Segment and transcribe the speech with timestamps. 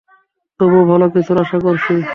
[0.59, 1.93] তবুও ভালো কিছুর আশা করছি।